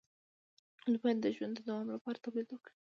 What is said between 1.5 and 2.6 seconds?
د دوام لپاره تولید